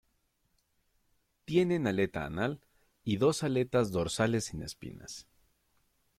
Tienen 1.45 1.85
aleta 1.85 2.25
anal, 2.25 2.59
y 3.03 3.17
dos 3.17 3.43
aletas 3.43 3.91
dorsales 3.91 4.45
sin 4.45 4.63
espinas. 4.63 5.27